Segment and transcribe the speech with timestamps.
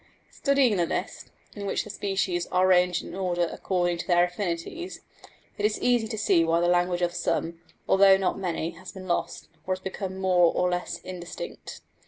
[0.31, 5.01] Studying the list, in which the species are ranged in order according to their affinities,
[5.59, 9.07] it is easy to see why the language of some, although not many, has been
[9.07, 11.81] lost or has become more or less indistinct.